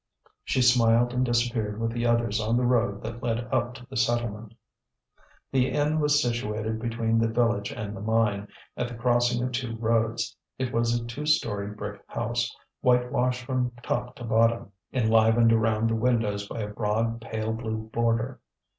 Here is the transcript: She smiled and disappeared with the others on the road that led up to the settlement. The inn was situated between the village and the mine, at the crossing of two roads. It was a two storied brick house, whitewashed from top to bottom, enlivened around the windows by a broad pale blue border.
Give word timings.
She 0.43 0.63
smiled 0.63 1.13
and 1.13 1.23
disappeared 1.23 1.79
with 1.79 1.91
the 1.91 2.07
others 2.07 2.41
on 2.41 2.57
the 2.57 2.65
road 2.65 3.03
that 3.03 3.21
led 3.21 3.47
up 3.53 3.75
to 3.75 3.85
the 3.85 3.95
settlement. 3.95 4.55
The 5.51 5.69
inn 5.69 5.99
was 5.99 6.19
situated 6.19 6.79
between 6.81 7.19
the 7.19 7.27
village 7.27 7.71
and 7.71 7.95
the 7.95 8.01
mine, 8.01 8.47
at 8.75 8.87
the 8.87 8.95
crossing 8.95 9.43
of 9.43 9.51
two 9.51 9.75
roads. 9.75 10.35
It 10.57 10.73
was 10.73 10.99
a 10.99 11.05
two 11.05 11.27
storied 11.27 11.77
brick 11.77 12.01
house, 12.07 12.51
whitewashed 12.81 13.45
from 13.45 13.73
top 13.83 14.15
to 14.15 14.23
bottom, 14.23 14.71
enlivened 14.91 15.53
around 15.53 15.87
the 15.91 15.95
windows 15.95 16.47
by 16.47 16.61
a 16.61 16.67
broad 16.73 17.21
pale 17.21 17.53
blue 17.53 17.77
border. 17.93 18.39